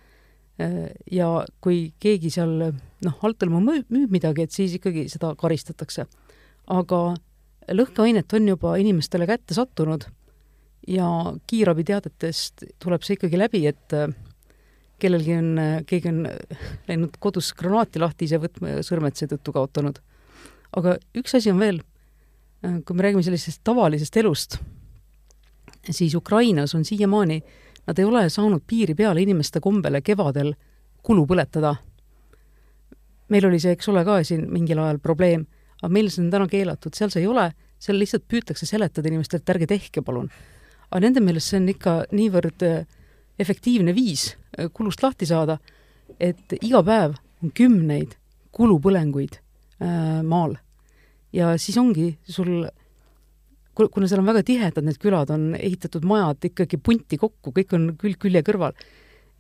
[0.62, 1.30] Äh, ja
[1.62, 2.56] kui keegi seal
[3.04, 6.08] noh, Altalmaa müüb midagi, et siis ikkagi seda karistatakse.
[6.68, 7.00] aga
[7.72, 10.06] lõhkeainet on juba inimestele kätte sattunud
[10.88, 11.08] ja
[11.48, 14.12] kiirabiteadetest tuleb see ikkagi läbi, et äh,
[15.02, 19.56] kellelgi on, äh, keegi on äh, läinud kodus granaati lahti ise võtma ja sõrmed seetõttu
[19.56, 20.00] kaotanud.
[20.76, 21.84] aga üks asi on veel,
[22.64, 24.58] kui me räägime sellisest tavalisest elust,
[25.90, 27.42] siis Ukrainas on siiamaani,
[27.88, 30.54] nad ei ole saanud piiri peale inimeste kombele kevadel
[31.04, 31.76] kulu põletada.
[33.30, 35.46] meil oli see, eks ole, ka siin mingil ajal probleem,
[35.82, 39.42] aga meil see on täna keelatud, seal see ei ole, seal lihtsalt püütakse seletada inimestele,
[39.42, 40.30] et ärge tehke palun
[40.94, 42.84] aga nende meelest see on ikka niivõrd äh,
[43.42, 45.58] efektiivne viis äh, kulust lahti saada,
[46.22, 48.14] et iga päev on kümneid
[48.54, 50.60] kulupõlenguid äh, maal.
[51.34, 52.68] ja siis ongi sul,
[53.76, 57.88] kuna seal on väga tihedad need külad, on ehitatud majad ikkagi punti kokku, kõik on
[58.00, 58.76] külg külje kõrval,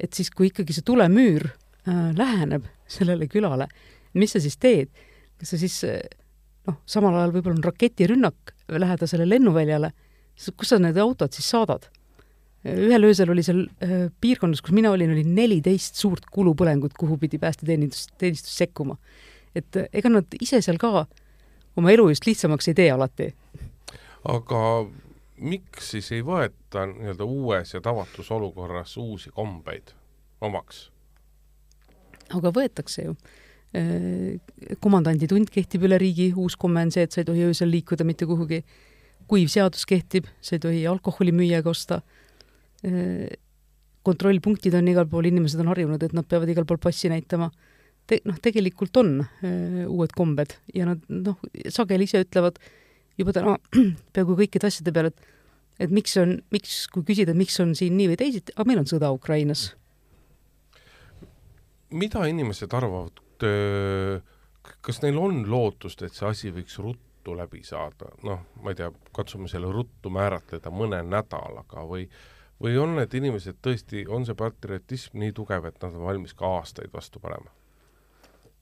[0.01, 3.69] et siis, kui ikkagi see tulemüür äh, läheneb sellele külale,
[4.17, 4.93] mis sa siis teed?
[5.37, 5.75] kas sa siis
[6.69, 9.89] noh, samal ajal võib-olla on raketirünnak lähedasele lennuväljale
[10.57, 11.89] kus sa need autod siis saadad?
[12.63, 17.35] ühel öösel oli seal äh, piirkonnas, kus mina olin, oli neliteist suurt kulupõlengut, kuhu pidi
[17.35, 18.95] päästeteenistus, teenistus sekkuma.
[19.55, 21.05] et äh, ega nad ise seal ka
[21.75, 23.33] oma elu just lihtsamaks ei tee alati.
[24.29, 24.61] Aga
[25.43, 29.93] miks siis ei võeta nii-öelda uues ja tavatus olukorras uusi kombeid
[30.41, 30.89] omaks?
[32.33, 33.15] aga võetakse ju.
[33.73, 34.39] Äh,
[34.81, 38.05] komandandi tund kehtib üle riigi, uus komme on see, et sa ei tohi öösel liikuda
[38.07, 38.63] mitte kuhugi.
[39.27, 42.01] kuiv seadus kehtib, sa ei tohi alkoholi müüa ega osta.
[42.85, 43.29] Äh,
[44.03, 47.49] kontrollpunktid on igal pool, inimesed on harjunud, et nad peavad igal pool passi näitama.
[48.07, 51.37] Te-, noh, tegelikult on öö, äh, uued kombed ja nad noh,
[51.71, 52.59] sageli ise ütlevad
[53.19, 53.59] juba täna
[54.13, 55.31] peaaegu kõikide asjade peale, et
[55.81, 58.89] et miks on, miks, kui küsida, miks on siin nii või teisiti, aga meil on
[58.89, 59.71] sõda Ukrainas
[61.93, 63.21] mida inimesed arvavad,
[64.81, 68.89] kas neil on lootust, et see asi võiks ruttu läbi saada, noh, ma ei tea,
[69.15, 72.07] katsume selle ruttu määratleda mõne nädalaga või
[72.63, 76.47] või on need inimesed tõesti, on see patriotism nii tugev, et nad on valmis ka
[76.61, 77.51] aastaid vastu panema?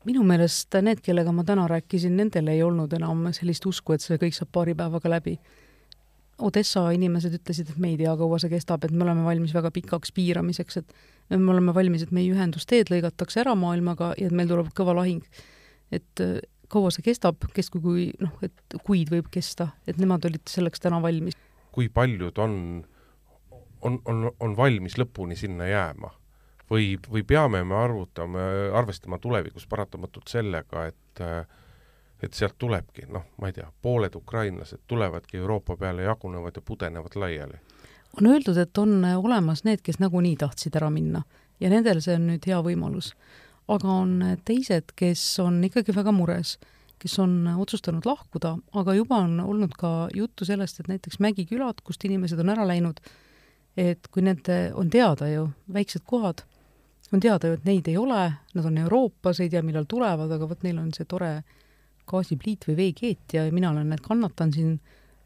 [0.08, 4.20] Minu meelest need, kellega ma täna rääkisin, nendel ei olnud enam sellist usku, et see
[4.22, 5.36] kõik saab paari päevaga läbi.
[6.42, 9.70] Odessa inimesed ütlesid, et me ei tea, kaua see kestab, et me oleme valmis väga
[9.76, 10.96] pikaks piiramiseks, et
[11.36, 15.22] me oleme valmis, et meie ühendusteed lõigatakse ära maailmaga ja et meil tuleb kõva lahing.
[15.92, 16.40] et äh,
[16.72, 21.02] kaua see kestab, kestkui kui noh, et kuid võib kesta, et nemad olid selleks täna
[21.04, 21.38] valmis.
[21.72, 22.56] kui paljud on,
[23.82, 26.10] on, on, on valmis lõpuni sinna jääma?
[26.72, 28.48] Või, või peame me arvutama,
[28.80, 30.98] arvestama tulevikus paratamatult sellega, et
[32.22, 37.16] et sealt tulebki, noh, ma ei tea, pooled ukrainlased tulevadki Euroopa peale, jagunevad ja pudenevad
[37.18, 37.58] laiali
[38.20, 41.24] on öeldud, et on olemas need, kes nagunii tahtsid ära minna
[41.62, 43.14] ja nendel see on nüüd hea võimalus.
[43.72, 46.58] aga on teised, kes on ikkagi väga mures,
[47.00, 52.04] kes on otsustanud lahkuda, aga juba on olnud ka juttu sellest, et näiteks mägikülad, kust
[52.06, 53.00] inimesed on ära läinud,
[53.78, 56.44] et kui nende, on teada ju, väiksed kohad,
[57.14, 58.22] on teada ju, et neid ei ole,
[58.56, 61.42] nad on Euroopas, ei tea, millal tulevad, aga vot neil on see tore
[62.12, 64.80] gaasipliit või veekeet ja mina olen, kannatan siin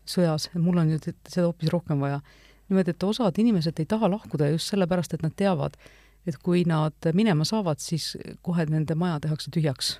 [0.09, 2.21] sõjas ja mul on nüüd seda hoopis rohkem vaja
[2.69, 5.77] niimoodi, et osad inimesed ei taha lahkuda just sellepärast, et nad teavad,
[6.25, 9.99] et kui nad minema saavad, siis kohe nende maja tehakse tühjaks.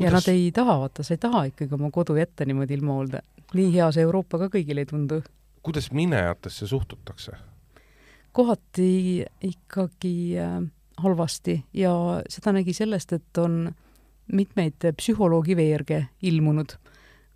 [0.00, 3.22] Ja nad ei taha, vaata, sa ei taha ikkagi oma kodu jätta niimoodi ilma hoolde.
[3.54, 5.22] nii hea see Euroopa ka kõigile ei tundu.
[5.62, 7.32] kuidas minejatesse suhtutakse?
[8.38, 10.60] Kohati ikkagi äh,
[11.02, 11.92] halvasti ja
[12.30, 13.66] seda nägi sellest, et on
[14.32, 16.76] mitmeid psühholoogi veerge ilmunud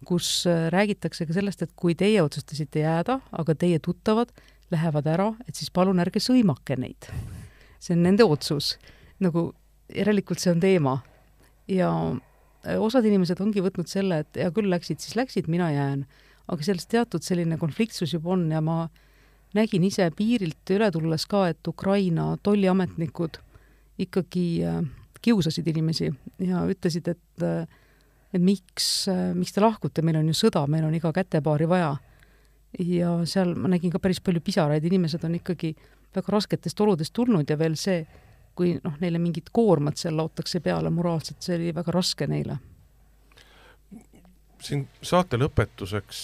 [0.04, 4.32] kus äh, räägitakse ka sellest, et kui teie otsustasite jääda, aga teie tuttavad
[4.72, 7.08] lähevad ära, et siis palun ärge sõimake neid.
[7.82, 8.78] see on nende otsus.
[9.20, 9.52] nagu
[9.94, 10.98] järelikult see on teema.
[11.68, 11.90] ja
[12.66, 16.06] äh, osad inimesed ongi võtnud selle, et hea küll, läksid, siis läksid, mina jään.
[16.48, 18.88] aga sellest teatud selline konfliktsus juba on ja ma
[19.54, 23.38] nägin ise piirilt üle tulles ka, et Ukraina tolliametnikud
[24.02, 24.82] ikkagi äh,
[25.22, 26.10] kiusasid inimesi
[26.42, 27.66] ja ütlesid, et äh,
[28.32, 28.86] et miks,
[29.36, 31.96] miks te lahkute, meil on ju sõda, meil on iga kätepaari vaja.
[32.78, 35.74] ja seal ma nägin ka päris palju pisaraid, inimesed on ikkagi
[36.14, 38.06] väga rasketest oludest tulnud ja veel see,
[38.56, 42.56] kui noh, neile mingit koormat seal laotakse peale moraalselt, see oli väga raske neile.
[44.62, 46.20] siin saate lõpetuseks,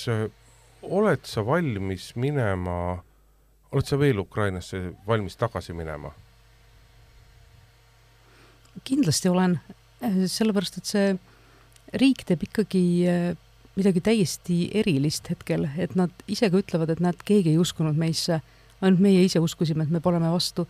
[0.82, 3.02] oled sa valmis minema,
[3.72, 6.12] oled sa veel Ukrainasse valmis tagasi minema?
[8.86, 9.56] kindlasti olen,
[10.30, 11.06] sellepärast et see
[11.98, 13.32] riik teeb ikkagi äh,
[13.78, 18.40] midagi täiesti erilist hetkel, et nad ise ka ütlevad, et näed, keegi ei uskunud meisse,
[18.78, 20.68] ainult meie ise uskusime, et me paneme vastu.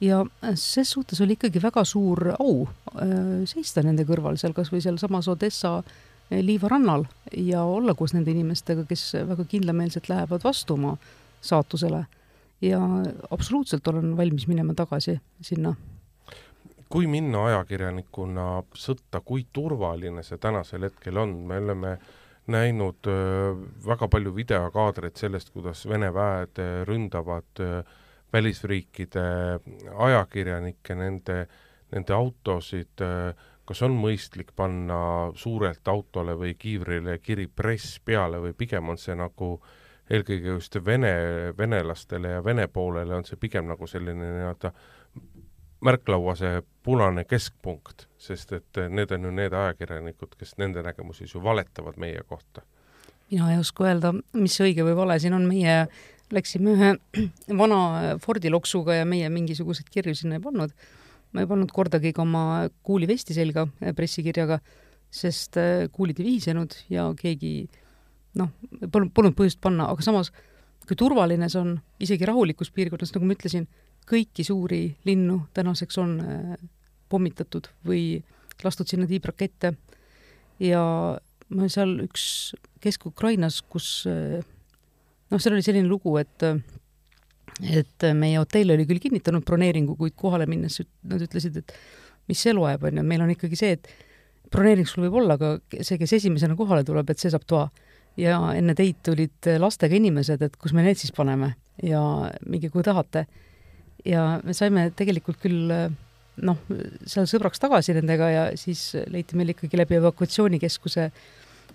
[0.00, 0.22] ja
[0.56, 5.28] ses suhtes oli ikkagi väga suur au äh, seista nende kõrval seal kas või sealsamas
[5.28, 7.04] Odessa äh, liivarannal
[7.36, 10.96] ja olla koos nende inimestega, kes väga kindlameelselt lähevad vastu oma
[11.40, 12.04] saatusele.
[12.60, 12.80] Ja
[13.30, 15.74] absoluutselt olen valmis minema tagasi sinna.
[16.90, 21.98] Kui minna ajakirjanikuna sõtta, kui turvaline see tänasel hetkel on, me oleme
[22.50, 27.84] näinud äh, väga palju videokaadreid sellest, kuidas Vene väed äh, ründavad äh,
[28.32, 29.24] välisriikide
[30.06, 31.38] ajakirjanikke, nende,
[31.90, 33.02] nende autosid,
[33.66, 35.00] kas on mõistlik panna
[35.34, 39.56] suurelt autole või kiivrile kiri press peale või pigem on see nagu
[40.10, 41.12] eelkõige just vene,
[41.58, 44.72] venelastele ja Vene poolele on see pigem nagu selline nii-öelda
[45.84, 51.42] märklaua see punane keskpunkt, sest et need on ju need ajakirjanikud, kes nende nägemusi ju
[51.42, 52.62] valetavad meie kohta.
[53.30, 55.86] mina ei oska öelda, mis õige või vale siin on, meie
[56.30, 56.90] läksime ühe
[57.62, 60.70] vana Fordi loksuga ja meie mingisuguseid kirju sinna ei pannud.
[61.32, 64.58] ma ei pannud kordagi ka oma kuulivesti selga pressikirjaga,
[65.10, 67.70] sest äh, kuulid ei vihisenud ja keegi
[68.38, 68.50] noh,
[68.92, 70.32] polnud, polnud põhjust panna, aga samas
[70.86, 73.66] kui turvaline see on, isegi rahulikus piirkonnas, nagu ma ütlesin,
[74.10, 76.54] kõiki suuri linnu tänaseks on äh,
[77.10, 78.20] pommitatud või
[78.64, 79.74] lastud sinna tiibrakette
[80.62, 80.82] ja
[81.50, 82.24] ma seal üks
[82.80, 86.44] Kesk-Ukrainas, kus noh, seal oli selline lugu, et
[87.60, 91.74] et meie hotell oli küll kinnitanud broneeringu, kuid kohale minnes nad ütlesid, et
[92.30, 93.90] mis see loeb, on ju, meil on ikkagi see, et
[94.52, 97.66] broneering sul võib olla, aga see, kes esimesena kohale tuleb, et see saab toa.
[98.18, 102.02] Ja enne teid tulid lastega inimesed, et kus me need siis paneme ja
[102.46, 103.26] minge, kui tahate.
[104.04, 105.70] ja me saime tegelikult küll
[106.40, 106.62] noh,
[107.08, 111.10] seal sõbraks tagasi nendega ja siis leiti meil ikkagi läbi evakuatsioonikeskuse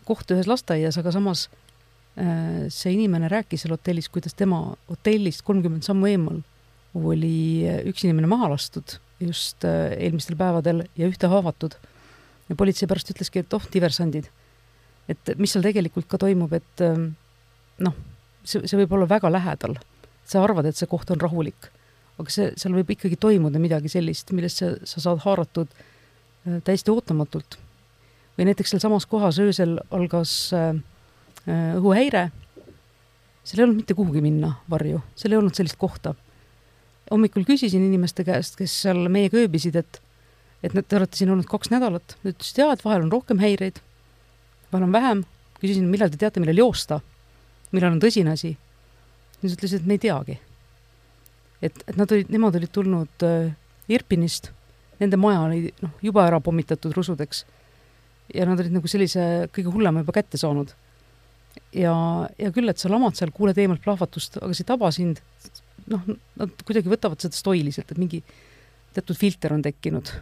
[0.05, 5.85] koht ühes lasteaias, aga samas äh, see inimene rääkis seal hotellis, kuidas tema hotellist kolmkümmend
[5.85, 6.41] sammu eemal
[6.95, 11.77] oli üks inimene maha lastud just äh, eelmistel päevadel ja ühte haavatud
[12.49, 14.29] ja politsei pärast ütleski, et oh, diversandid.
[15.11, 17.11] Et mis seal tegelikult ka toimub, et ähm,
[17.83, 17.95] noh,
[18.43, 19.77] see, see võib olla väga lähedal.
[20.25, 21.67] sa arvad, et see koht on rahulik,
[22.17, 26.91] aga see, seal võib ikkagi toimuda midagi sellist, millest sa, sa saad haaratud äh, täiesti
[26.91, 27.59] ootamatult.
[28.37, 30.73] või näiteks sealsamas kohas öösel algas äh,
[31.45, 32.29] äh, õhuhäire,
[33.43, 36.15] seal ei olnud mitte kuhugi minna varju, seal ei olnud sellist kohta.
[37.11, 40.01] hommikul küsisin inimeste käest, kes seal meiega ööbisid, et
[40.63, 43.37] et te olete siin olnud kaks nädalat, ta ütles, et jaa, et vahel on rohkem
[43.37, 43.77] häireid,
[44.73, 45.23] on vähem,
[45.61, 46.99] küsisin, millal te teate, millal joosta,
[47.75, 48.55] millal on tõsine asi.
[49.41, 50.39] siis ütlesid, et me ei teagi.
[51.61, 53.53] et, et nad olid, nemad olid tulnud äh,
[53.89, 54.51] Irpinist,
[54.99, 57.45] nende maja oli noh, juba ära pommitatud rusudeks.
[58.33, 60.73] ja nad olid nagu sellise kõige hullema juba kätte saanud.
[61.73, 61.95] ja,
[62.37, 65.21] ja küll, et sa lamad seal, kuuled eemalt plahvatust, aga see ei taba sind,
[65.91, 68.23] noh, nad kuidagi võtavad seda stoiliselt, et mingi
[68.95, 70.13] teatud filter on tekkinud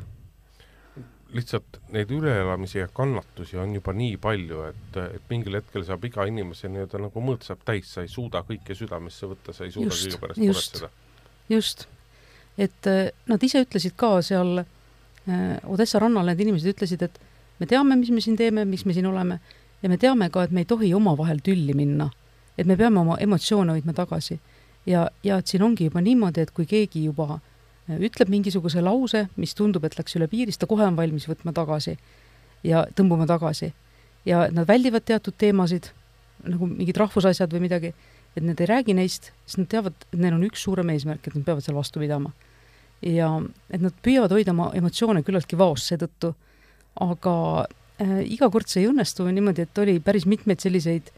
[1.34, 6.26] lihtsalt neid üleelamisi ja kannatusi on juba nii palju, et, et mingil hetkel saab iga
[6.30, 9.96] inimese nii-öelda nagu mõõt saab täis, sa ei suuda kõike südamesse võtta, sa ei suuda
[9.98, 10.90] kõige pärast muretseda.
[11.50, 11.86] just,
[12.58, 17.20] et äh, nad ise ütlesid ka seal äh, Odessa rannal, need inimesed ütlesid, et
[17.60, 19.40] me teame, mis me siin teeme, miks me siin oleme
[19.84, 22.12] ja me teame ka, et me ei tohi omavahel tülli minna.
[22.58, 24.40] et me peame oma emotsioone hoidma tagasi.
[24.86, 27.42] ja, ja et siin ongi juba niimoodi, et kui keegi juba äh,
[27.88, 31.54] ütleb mingisuguse lause, mis tundub, et läks üle piiri, siis ta kohe on valmis võtma
[31.56, 31.98] tagasi
[32.64, 33.74] ja tõmbuma tagasi.
[34.26, 35.90] ja nad väldivad teatud teemasid,
[36.48, 37.94] nagu mingid rahvusasjad või midagi,
[38.38, 41.36] et nad ei räägi neist, sest nad teavad, et neil on üks suurem eesmärk, et
[41.36, 42.32] nad peavad seal vastu pidama.
[43.04, 43.28] ja
[43.68, 46.34] et nad püüavad hoida oma emotsioone küllaltki vaos seetõttu,
[47.04, 47.34] aga
[48.00, 51.12] äh, iga kord see ei õnnestu niimoodi, et oli päris mitmeid selliseid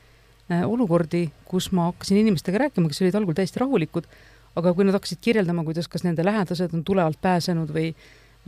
[0.49, 4.09] äh, olukordi, kus ma hakkasin inimestega rääkima, kes olid algul täiesti rahulikud,
[4.55, 7.89] aga kui nad hakkasid kirjeldama, kuidas kas nende lähedased on tule alt pääsenud või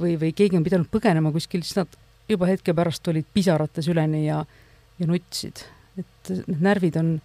[0.02, 1.98] või, või keegi on pidanud põgenema kuskil, siis nad
[2.30, 4.44] juba hetke pärast olid pisarates üleni ja,
[5.00, 5.66] ja nutsid.
[5.98, 7.16] et need närvid on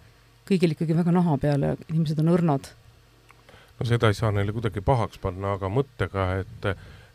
[0.47, 2.71] kõigil ikkagi väga naha peal ja inimesed on õrnad.
[3.79, 6.67] no seda ei saa neile kuidagi pahaks panna, aga mõttega, et,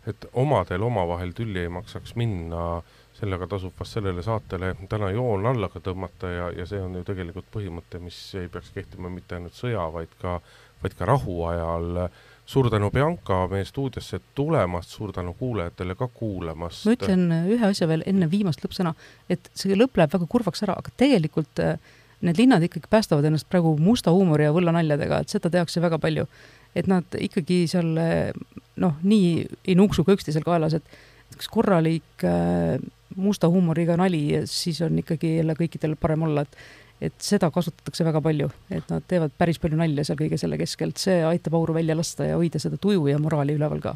[0.06, 2.82] et omadel omavahel tülli ei maksaks minna,
[3.18, 7.04] sellega tasub vast sellele saatele täna joon alla ka tõmmata ja, ja see on ju
[7.04, 10.38] tegelikult põhimõte, mis ei peaks kehtima mitte ainult sõja, vaid ka
[10.82, 12.08] vaid ka rahuajal.
[12.48, 16.86] suur tänu, Bianca, meie stuudiosse tulemast, suur tänu kuulajatele ka kuulamast.
[16.86, 18.94] ma ütlen ühe asja veel enne viimast lõppsõna,
[19.28, 21.76] et see lõpp läheb väga kurvaks ära, aga tegelikult äh,
[22.24, 26.26] need linnad ikkagi päästavad ennast praegu musta huumori ja võllanaljadega, et seda tehakse väga palju.
[26.76, 28.32] et nad ikkagi seal äh,
[28.76, 32.78] noh, nii ei nuuksu ka üksteisel kaelas, et üks korralik äh,
[33.16, 36.56] musta huumoriga nali, siis on ikkagi jälle kõikidel parem olla, et
[37.00, 40.98] et seda kasutatakse väga palju, et nad teevad päris palju nalja seal kõige selle keskelt,
[40.98, 43.94] see aitab auru välja lasta ja hoida seda tuju ja moraali üleval ka.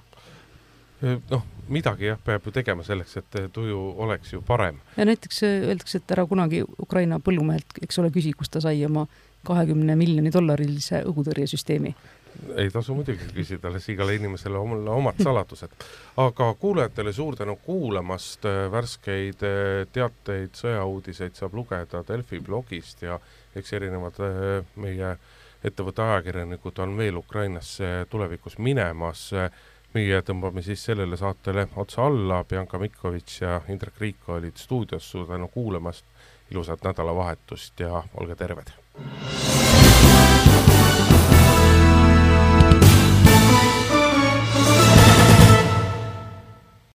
[1.30, 4.78] noh, midagi jah, peab ju tegema selleks, et tuju oleks ju parem.
[4.96, 9.06] ja näiteks öeldakse, et ära kunagi Ukraina põllumehelt, eks ole, küsi, kust ta sai oma
[9.42, 11.96] kahekümne miljoni dollarilise õhutõrjesüsteemi
[12.56, 15.74] ei tasu muidugi küsida, las igale inimesele omale omad saladused.
[16.16, 23.18] aga kuulajatele suur tänu kuulamast, värskeid eh, teateid, sõjauudiseid saab lugeda Delfi blogist ja
[23.56, 25.16] eks erinevad eh, meie
[25.64, 29.30] ettevõtte ajakirjanikud on veel Ukrainasse tulevikus minemas.
[29.92, 35.26] meie tõmbame siis sellele saatele otsa alla, Bianca Mikkovitš ja Indrek Riik olid stuudios, suur
[35.28, 36.04] tänu kuulamast,
[36.50, 38.72] ilusat nädalavahetust ja olge terved!